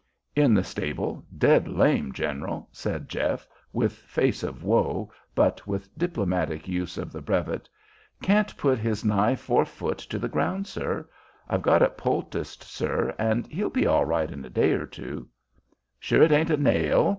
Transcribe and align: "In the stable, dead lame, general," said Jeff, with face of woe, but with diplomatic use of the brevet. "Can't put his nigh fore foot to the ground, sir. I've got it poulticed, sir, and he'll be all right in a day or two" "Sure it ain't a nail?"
"In 0.35 0.55
the 0.55 0.63
stable, 0.63 1.23
dead 1.37 1.67
lame, 1.67 2.11
general," 2.11 2.67
said 2.71 3.07
Jeff, 3.07 3.47
with 3.71 3.93
face 3.93 4.41
of 4.41 4.63
woe, 4.63 5.11
but 5.35 5.67
with 5.67 5.95
diplomatic 5.95 6.67
use 6.67 6.97
of 6.97 7.11
the 7.11 7.21
brevet. 7.21 7.69
"Can't 8.19 8.57
put 8.57 8.79
his 8.79 9.05
nigh 9.05 9.35
fore 9.35 9.63
foot 9.63 9.99
to 9.99 10.17
the 10.17 10.27
ground, 10.27 10.65
sir. 10.65 11.07
I've 11.47 11.61
got 11.61 11.83
it 11.83 11.99
poulticed, 11.99 12.63
sir, 12.63 13.13
and 13.19 13.45
he'll 13.45 13.69
be 13.69 13.85
all 13.85 14.05
right 14.05 14.31
in 14.31 14.43
a 14.43 14.49
day 14.49 14.71
or 14.71 14.87
two" 14.87 15.27
"Sure 15.99 16.23
it 16.23 16.31
ain't 16.31 16.49
a 16.49 16.57
nail?" 16.57 17.09